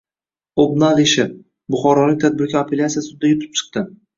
[0.63, 1.27] “Obnal ishi”:
[1.75, 3.89] Buxorolik tadbirkor apellyatsiya sudida yutib chiqdi